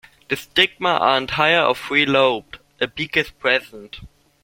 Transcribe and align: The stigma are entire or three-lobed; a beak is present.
The 0.29 0.35
stigma 0.35 0.89
are 0.93 1.15
entire 1.15 1.63
or 1.63 1.75
three-lobed; 1.75 2.57
a 2.79 2.87
beak 2.87 3.15
is 3.17 3.29
present. 3.29 3.99